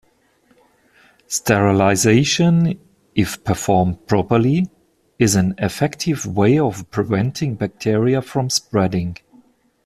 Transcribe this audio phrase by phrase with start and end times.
[1.27, 2.79] Sterilization,
[3.13, 4.65] if performed properly,
[5.19, 9.17] is an effective way of preventing bacteria from spreading.